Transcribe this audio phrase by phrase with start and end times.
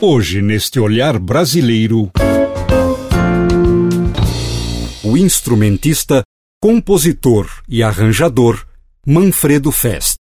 [0.00, 2.08] Hoje, neste olhar brasileiro,
[5.02, 6.22] o instrumentista,
[6.62, 8.64] compositor e arranjador
[9.04, 10.18] Manfredo Fest.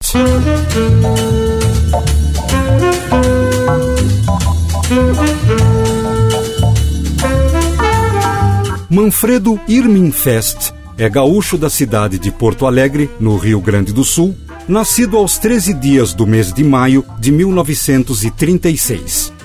[8.88, 14.34] Manfredo Irmin Fest é gaúcho da cidade de Porto Alegre, no Rio Grande do Sul,
[14.66, 19.35] nascido aos 13 dias do mês de maio de 1936.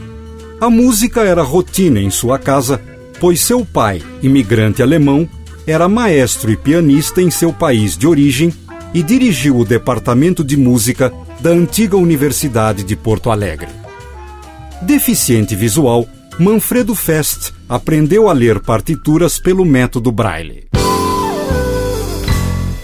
[0.62, 2.80] A música era rotina em sua casa,
[3.20, 5.28] pois seu pai, imigrante alemão,
[5.66, 8.54] era maestro e pianista em seu país de origem
[8.94, 13.70] e dirigiu o departamento de música da antiga Universidade de Porto Alegre.
[14.84, 20.68] Deficiente visual, Manfredo Fest aprendeu a ler partituras pelo método Braille.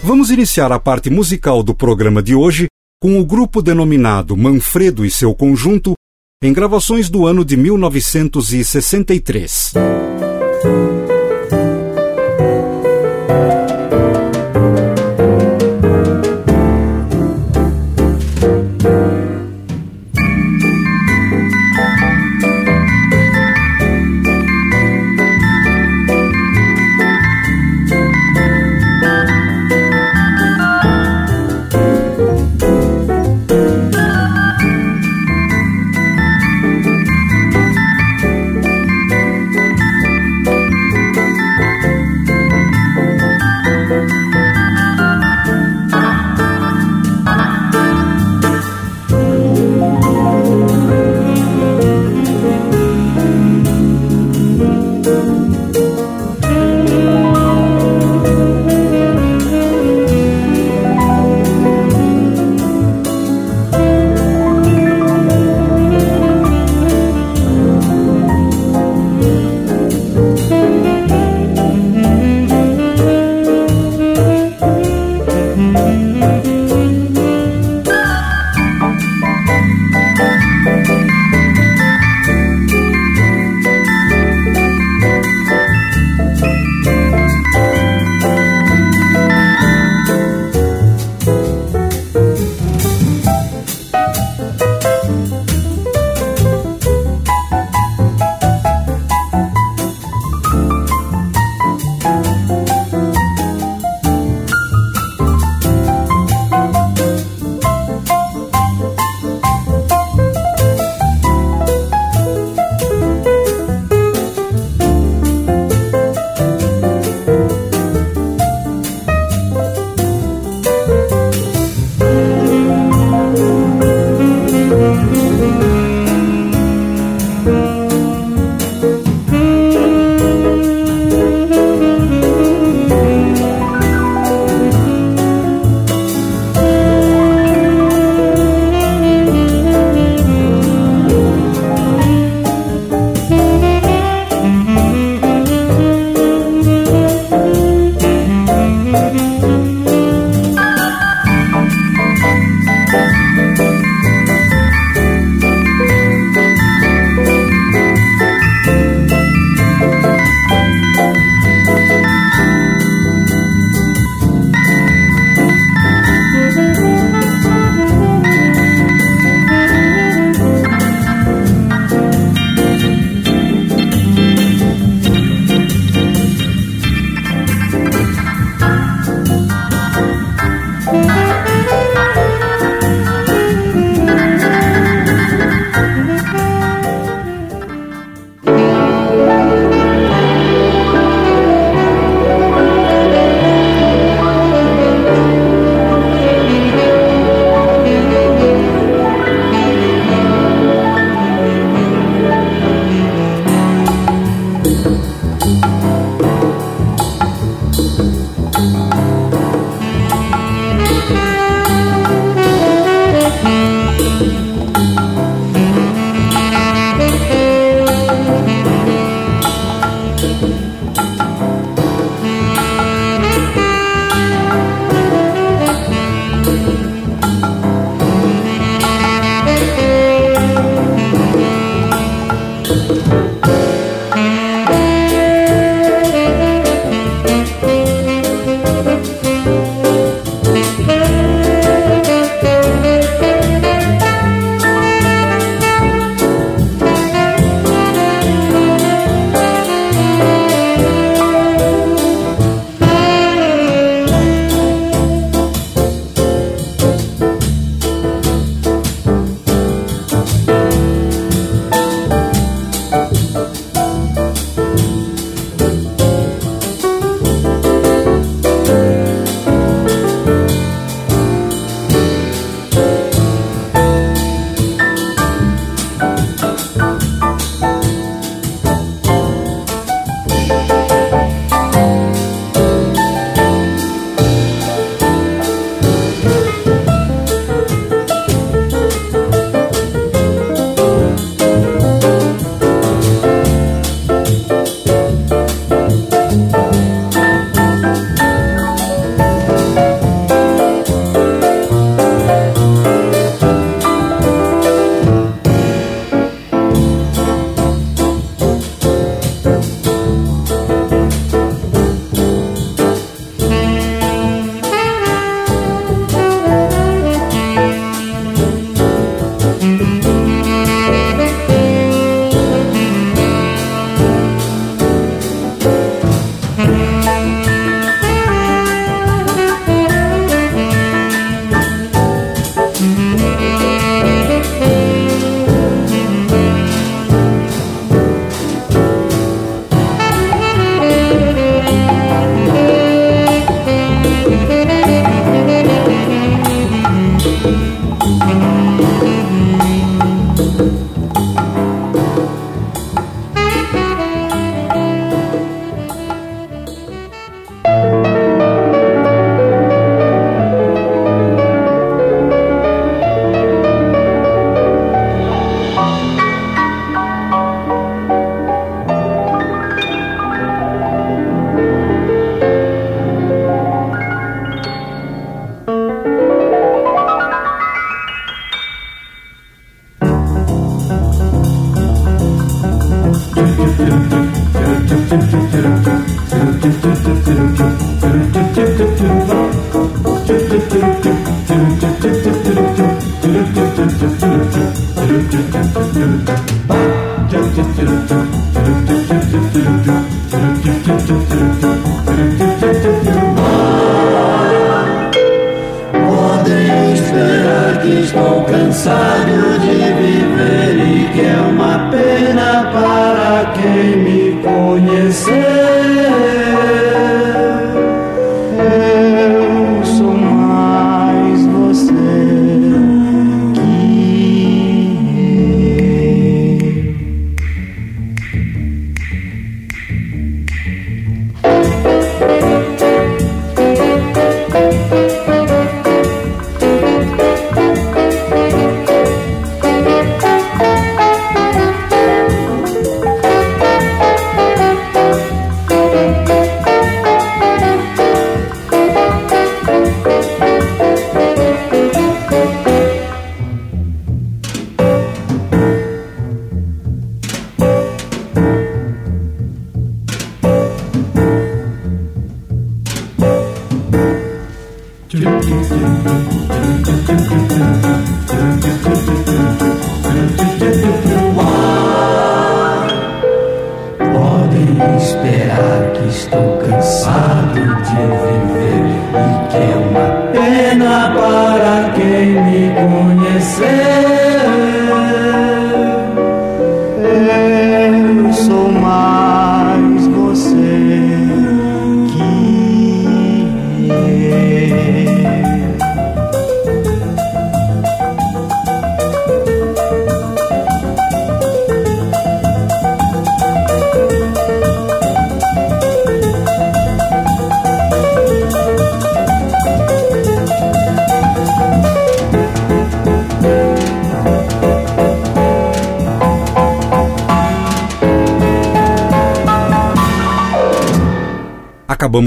[0.02, 2.66] Vamos iniciar a parte musical do programa de hoje
[3.00, 5.92] com o grupo denominado Manfredo e seu conjunto
[6.40, 9.72] em gravações do ano de 1963.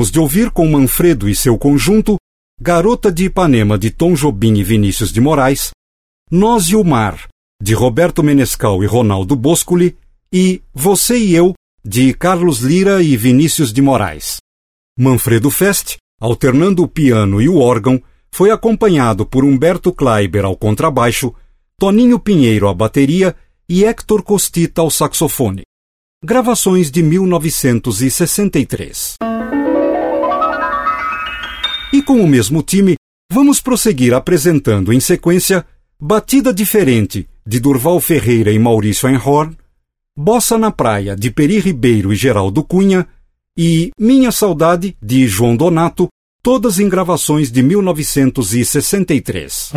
[0.01, 2.15] Acabamos de ouvir com Manfredo e seu conjunto
[2.59, 5.69] Garota de Ipanema de Tom Jobim e Vinícius de Moraes,
[6.31, 7.27] Nós e o Mar
[7.61, 9.95] de Roberto Menescal e Ronaldo Boscoli
[10.33, 11.53] e Você e Eu
[11.85, 14.37] de Carlos Lira e Vinícius de Moraes.
[14.97, 18.01] Manfredo Fest, alternando o piano e o órgão,
[18.33, 21.31] foi acompanhado por Humberto Kleiber ao contrabaixo,
[21.77, 23.35] Toninho Pinheiro à bateria
[23.69, 25.61] e Héctor Costita ao saxofone.
[26.25, 29.19] Gravações de 1963.
[31.93, 32.95] E com o mesmo time,
[33.31, 35.65] vamos prosseguir apresentando em sequência
[35.99, 39.55] Batida Diferente, de Durval Ferreira e Maurício Einhorn,
[40.15, 43.07] Bossa na Praia, de Peri Ribeiro e Geraldo Cunha,
[43.57, 46.07] e Minha Saudade, de João Donato,
[46.41, 49.73] todas em gravações de 1963.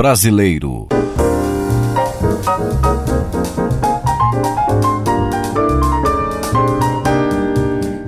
[0.00, 0.88] Brasileiro.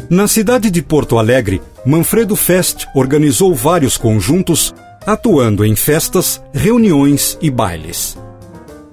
[0.09, 4.75] Na cidade de Porto Alegre, Manfredo Fest organizou vários conjuntos,
[5.07, 8.17] atuando em festas, reuniões e bailes.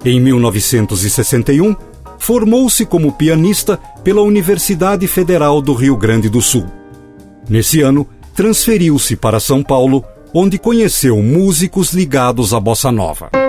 [0.03, 1.73] Em 1961,
[2.17, 6.65] formou-se como pianista pela Universidade Federal do Rio Grande do Sul.
[7.47, 13.48] Nesse ano, transferiu-se para São Paulo, onde conheceu músicos ligados à bossa nova.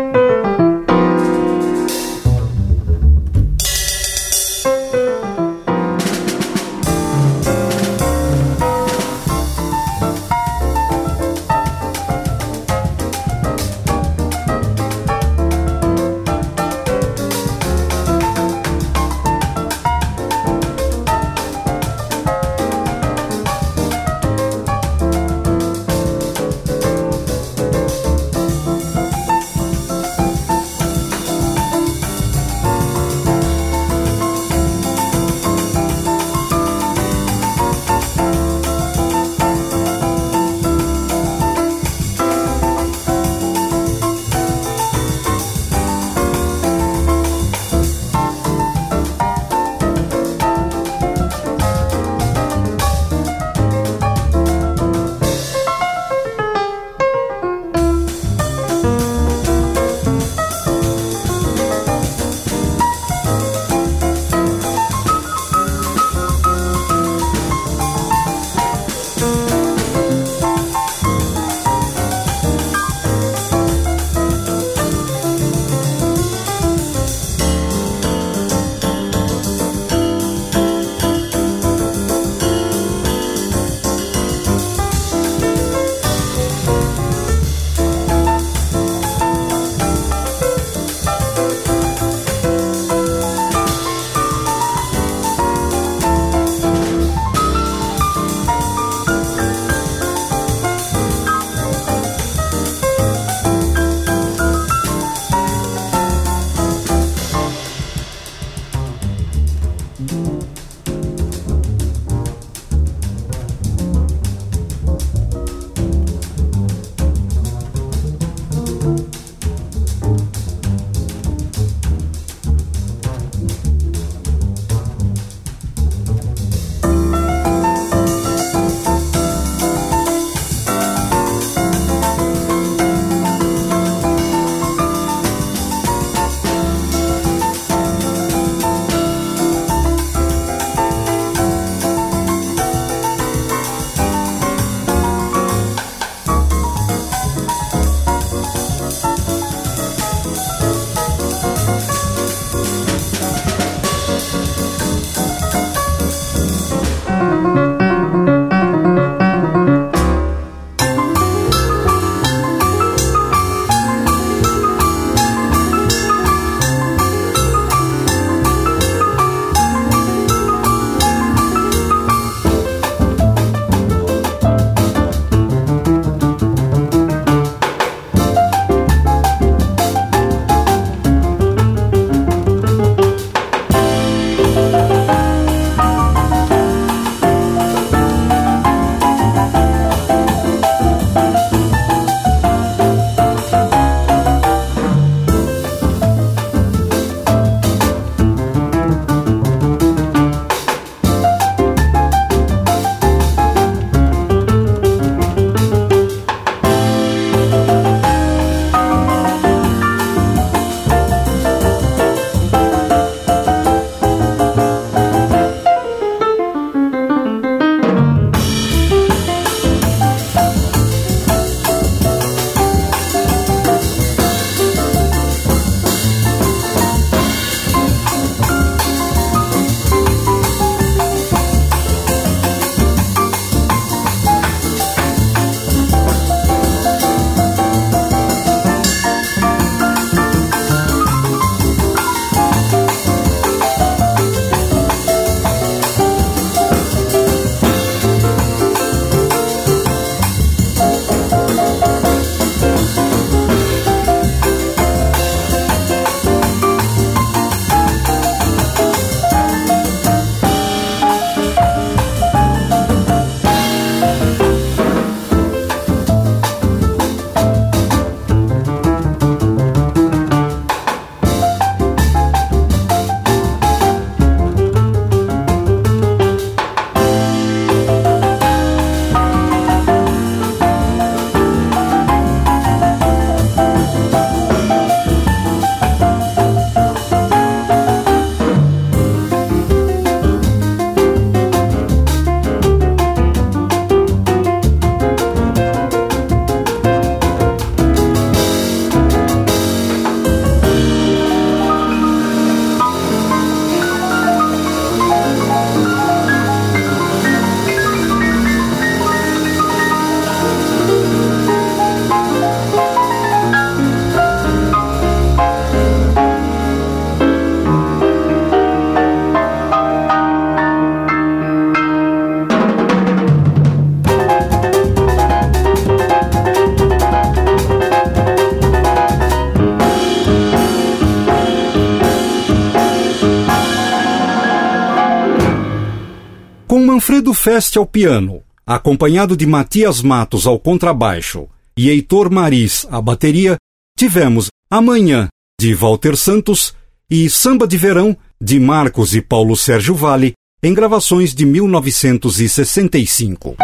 [337.42, 343.56] Fest ao piano, acompanhado de Matias Matos ao contrabaixo e Heitor Maris à bateria,
[343.98, 345.26] tivemos Amanhã,
[345.58, 346.74] de Walter Santos,
[347.10, 353.56] e Samba de Verão, de Marcos e Paulo Sérgio Vale, em gravações de 1965.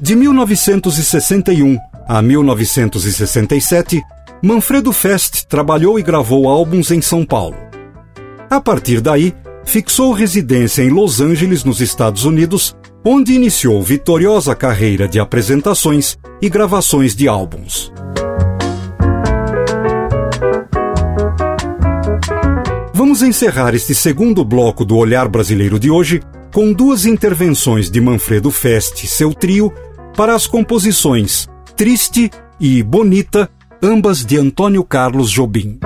[0.00, 1.76] De 1961
[2.06, 4.04] a 1967,
[4.42, 7.56] Manfredo Fest trabalhou e gravou álbuns em São Paulo.
[8.50, 15.08] A partir daí, fixou residência em Los Angeles, nos Estados Unidos, onde iniciou vitoriosa carreira
[15.08, 17.92] de apresentações e gravações de álbuns.
[22.92, 26.20] Vamos encerrar este segundo bloco do Olhar Brasileiro de hoje
[26.52, 29.72] com duas intervenções de Manfredo Fest e seu trio
[30.14, 33.50] para as composições Triste e Bonita,
[33.82, 35.78] ambas de Antônio Carlos Jobim.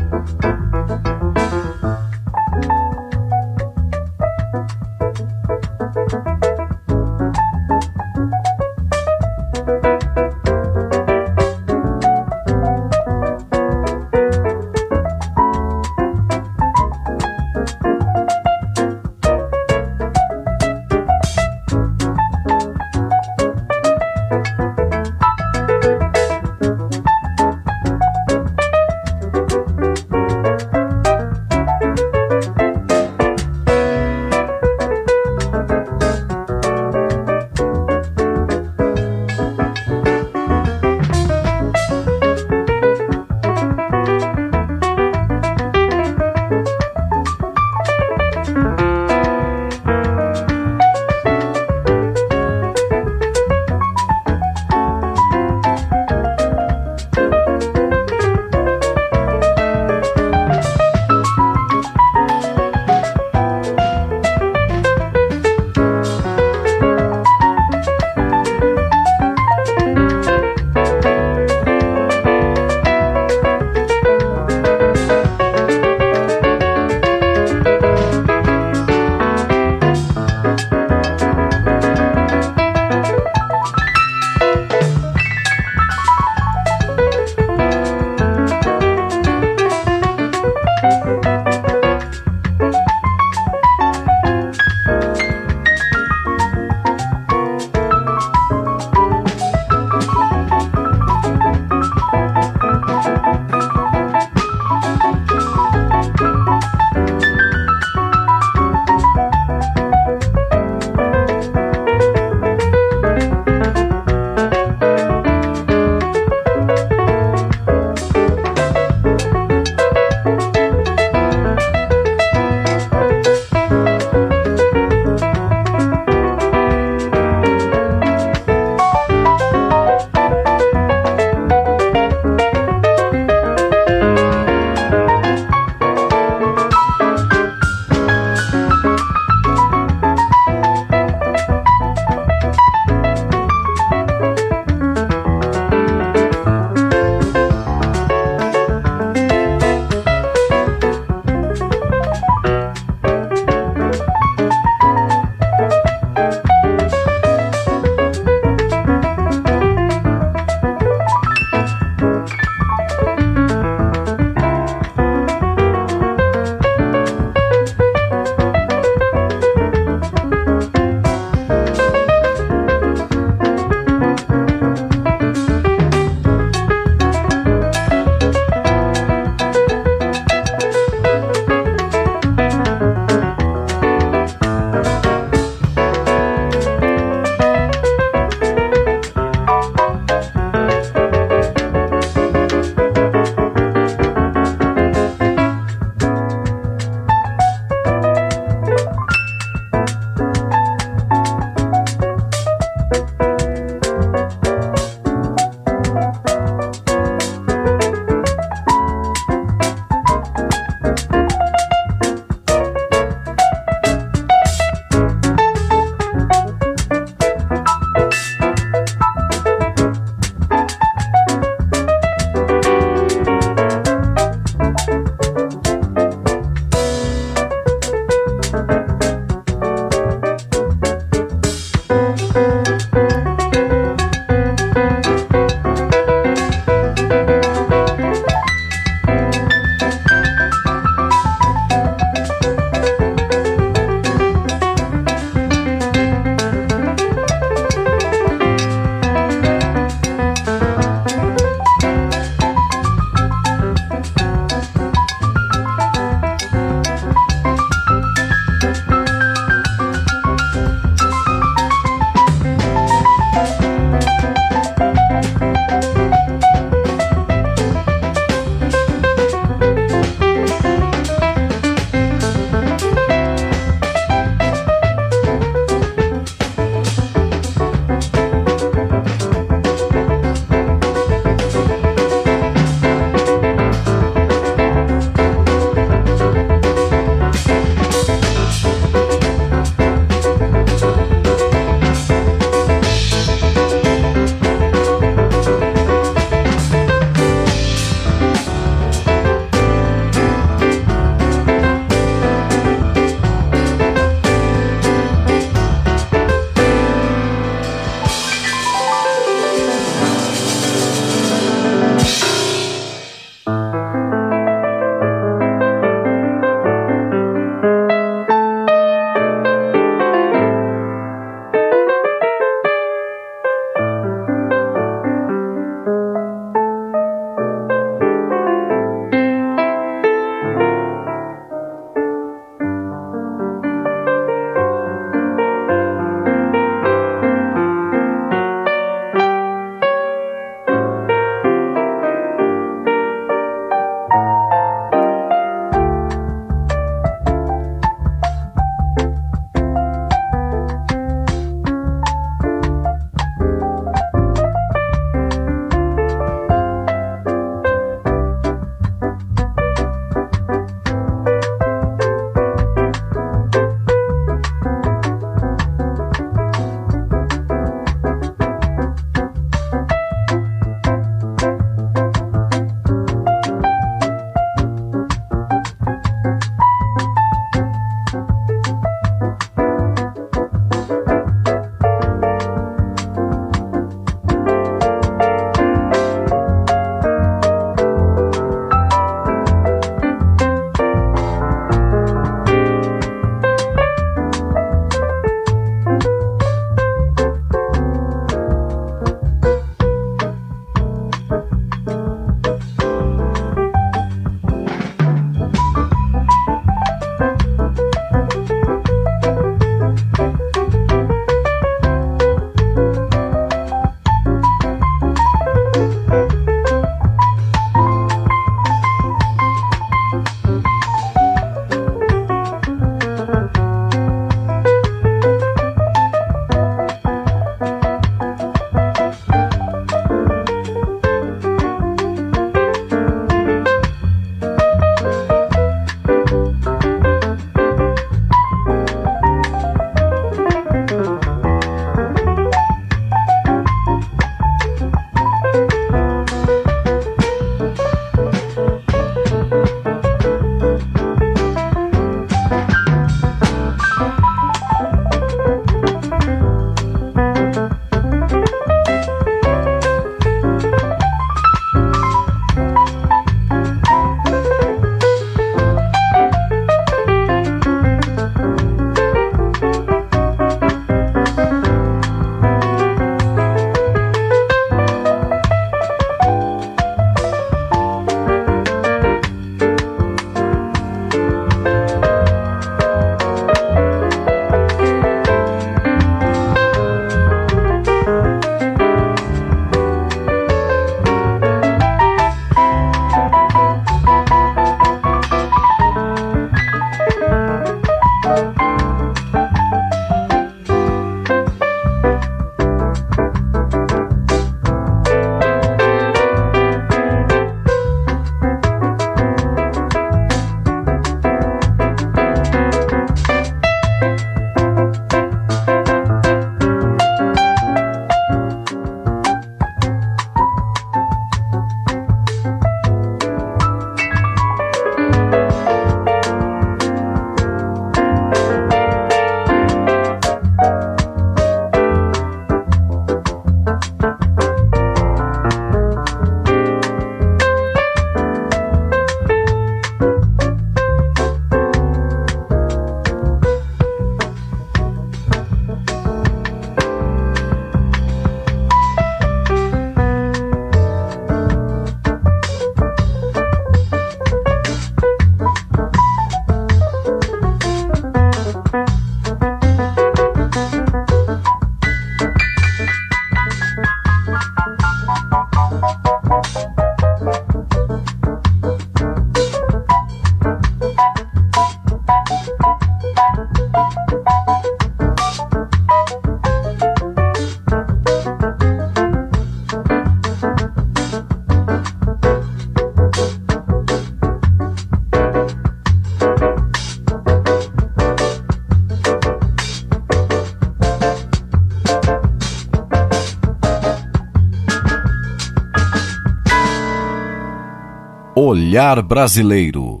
[598.50, 600.00] Olhar Brasileiro.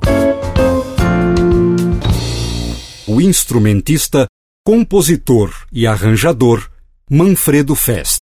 [3.06, 4.26] O instrumentista,
[4.64, 6.66] compositor e arranjador
[7.10, 8.17] Manfredo Fest.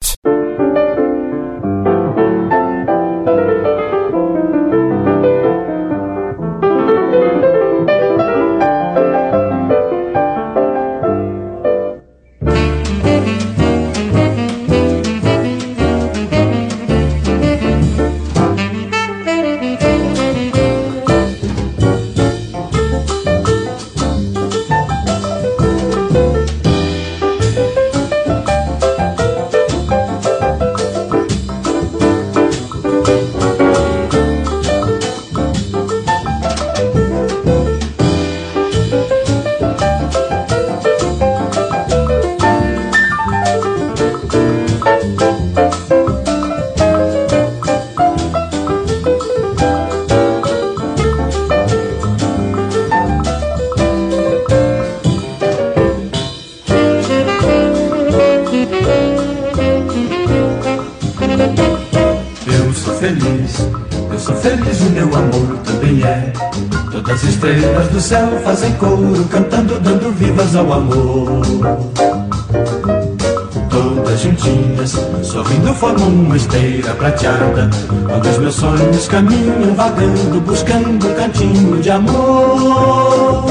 [79.14, 83.44] Caminham, vagando, buscando um cantinho de amor.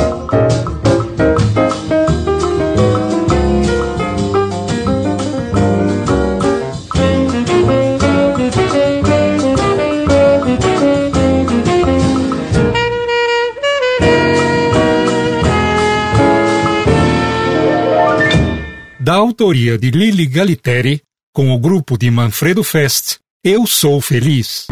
[19.12, 21.00] autoria de Lili Galiteri,
[21.32, 24.66] com o grupo de Manfredo Fest, Eu Sou Feliz.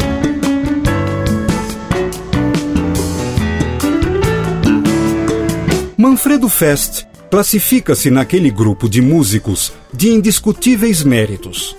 [6.01, 11.77] Manfredo Fest classifica-se naquele grupo de músicos de indiscutíveis méritos.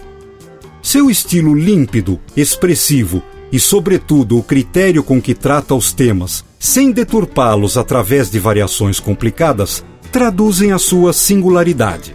[0.81, 3.20] Seu estilo límpido, expressivo
[3.51, 9.85] e, sobretudo, o critério com que trata os temas, sem deturpá-los através de variações complicadas,
[10.12, 12.14] traduzem a sua singularidade.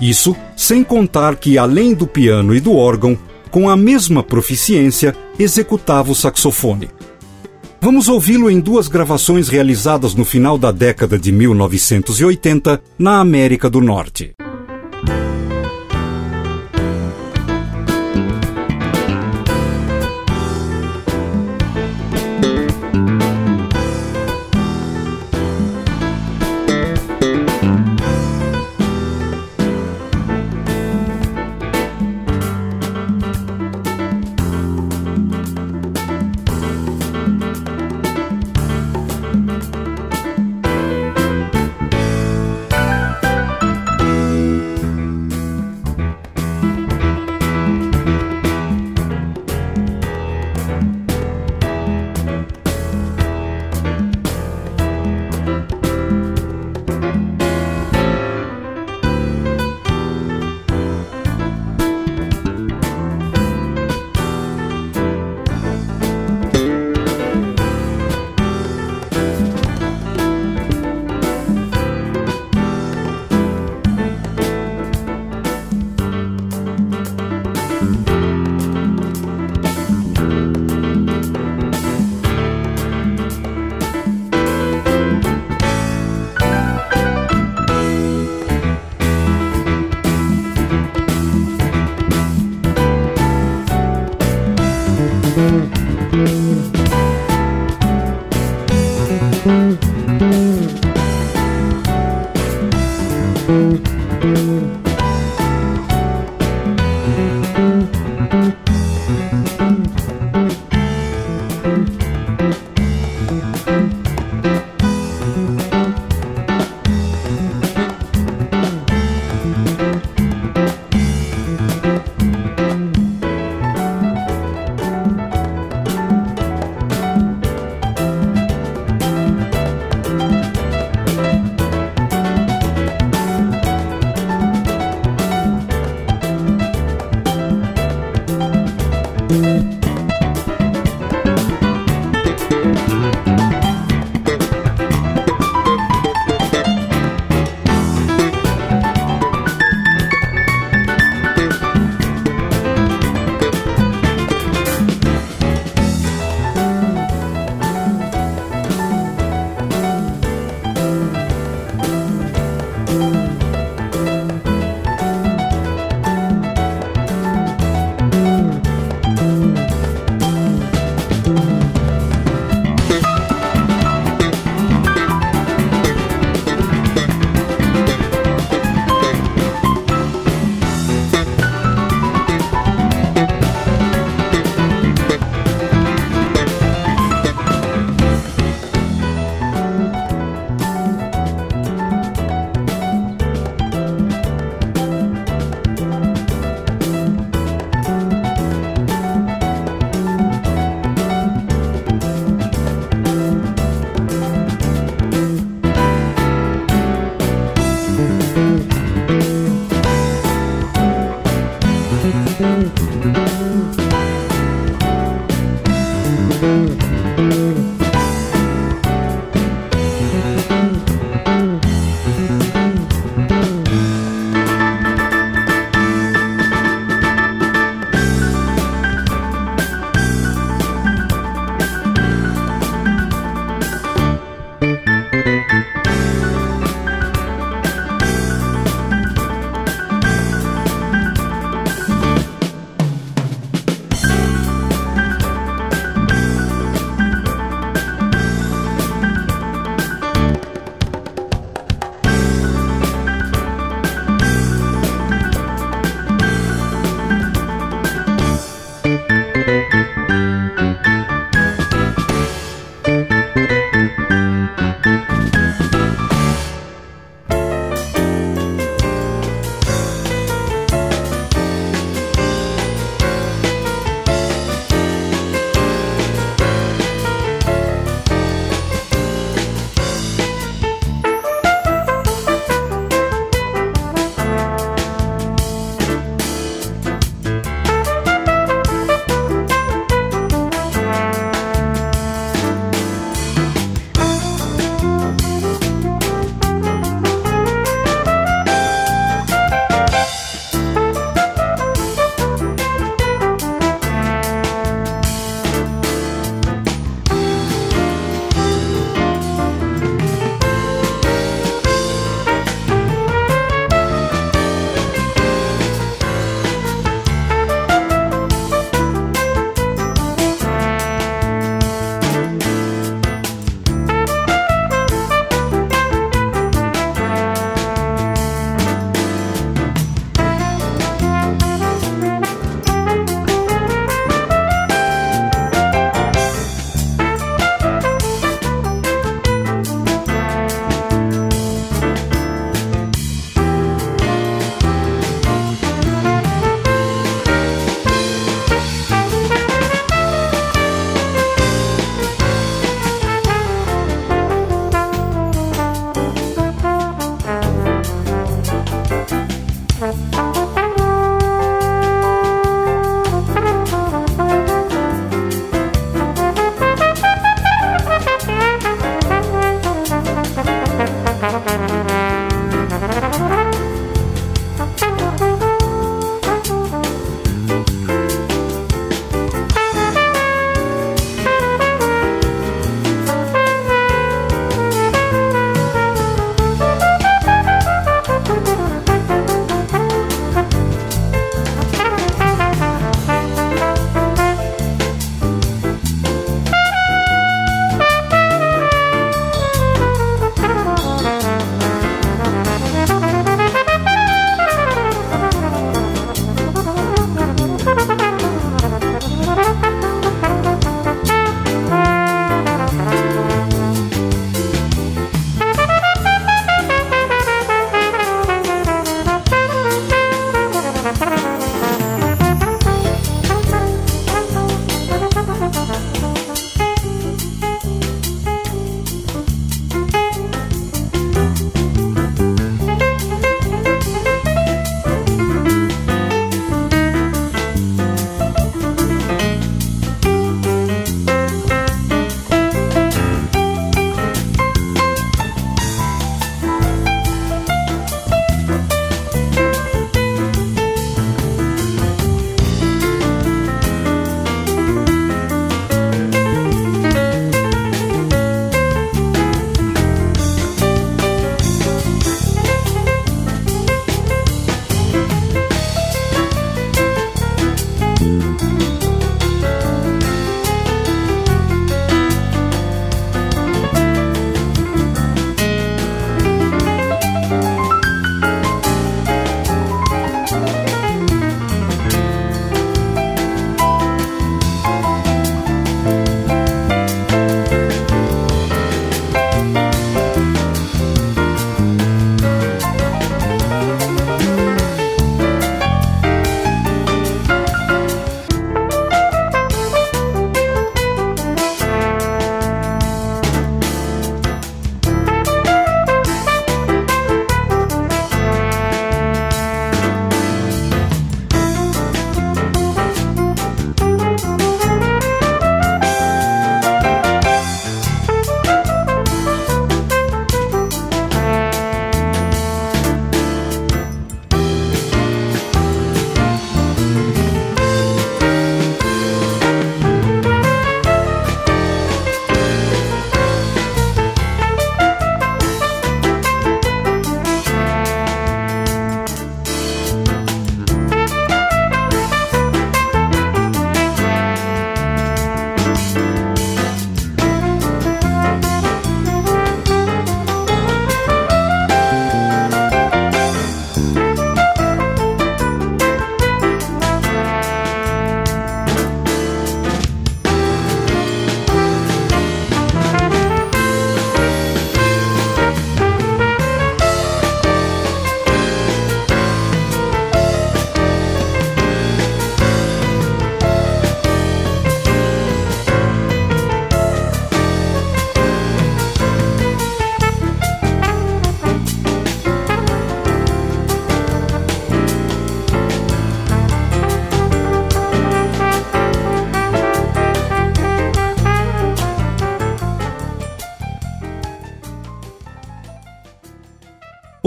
[0.00, 3.18] Isso sem contar que, além do piano e do órgão,
[3.50, 6.88] com a mesma proficiência, executava o saxofone.
[7.80, 13.80] Vamos ouvi-lo em duas gravações realizadas no final da década de 1980 na América do
[13.80, 14.34] Norte.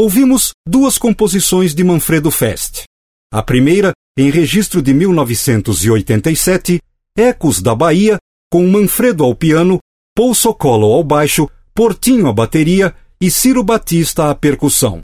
[0.02, 2.86] Ouvimos duas composições de Manfredo Fest.
[3.32, 6.82] A primeira, em registro de 1987,
[7.16, 8.18] Ecos da Bahia,
[8.52, 9.78] com Manfredo ao piano,
[10.16, 15.02] Paul Socolo ao baixo, Portinho à bateria e Ciro Batista à percussão.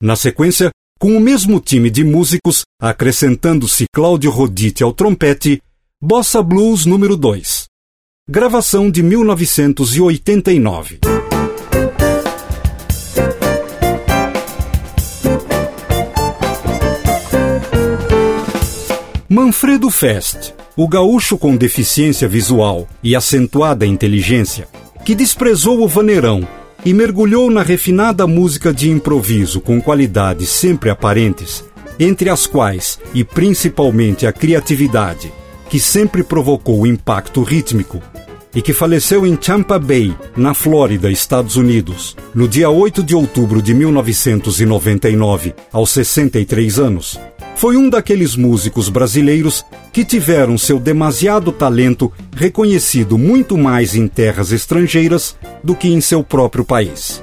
[0.00, 0.70] Na sequência,
[1.00, 5.60] com o mesmo time de músicos, acrescentando-se Cláudio Rodite ao trompete,
[6.00, 7.64] Bossa Blues número 2.
[8.28, 11.00] Gravação de 1989.
[19.34, 24.68] Manfredo Fest, o gaúcho com deficiência visual e acentuada inteligência,
[25.06, 26.46] que desprezou o vaneirão
[26.84, 31.64] e mergulhou na refinada música de improviso com qualidades sempre aparentes,
[31.98, 35.32] entre as quais, e principalmente a criatividade,
[35.70, 38.02] que sempre provocou impacto rítmico,
[38.54, 43.62] e que faleceu em Tampa Bay, na Flórida, Estados Unidos, no dia 8 de outubro
[43.62, 47.18] de 1999, aos 63 anos.
[47.54, 54.52] Foi um daqueles músicos brasileiros que tiveram seu demasiado talento reconhecido muito mais em terras
[54.52, 57.22] estrangeiras do que em seu próprio país.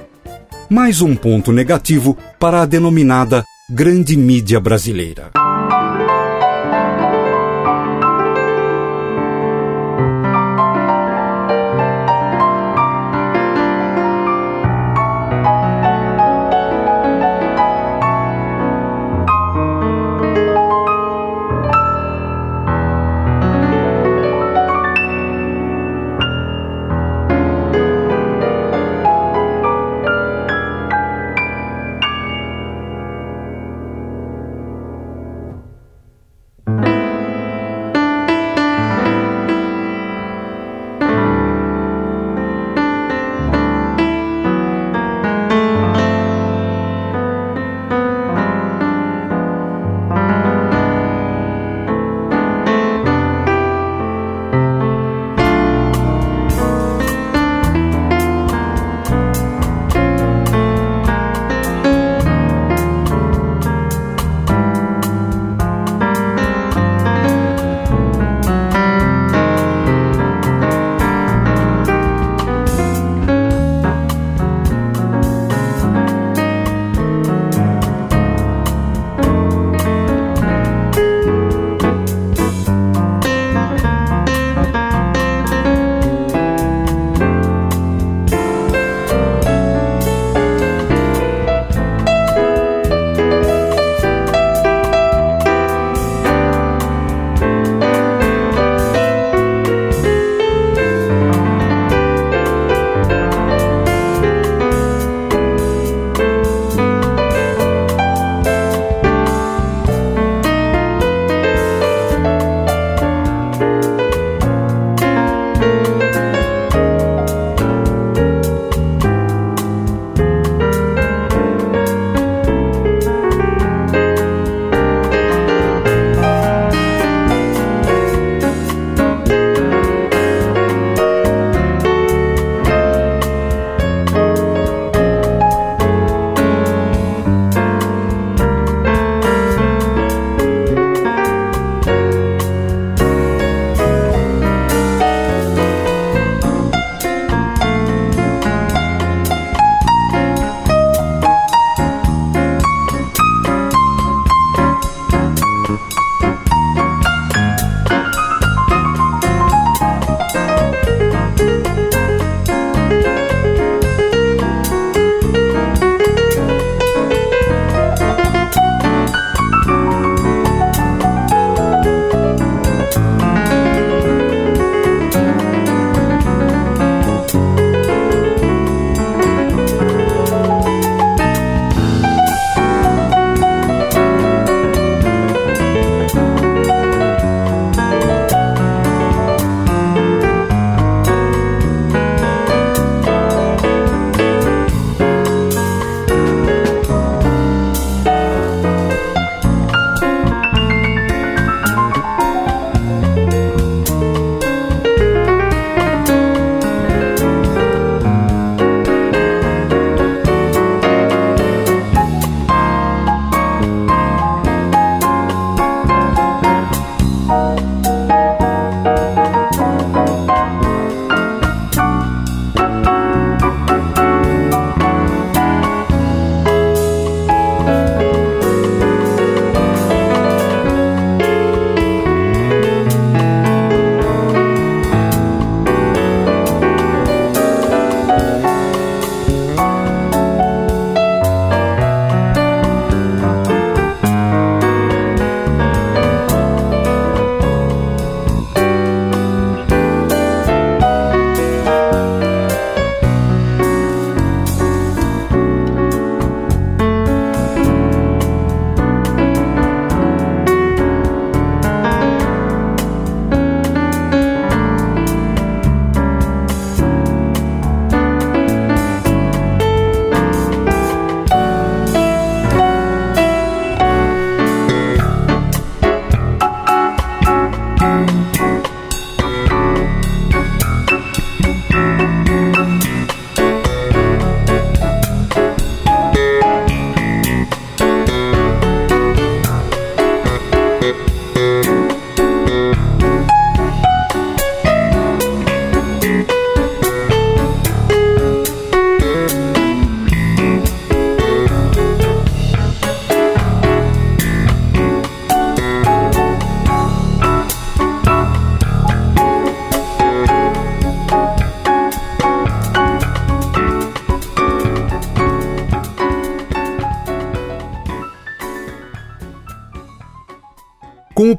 [0.69, 5.31] Mais um ponto negativo para a denominada grande mídia brasileira.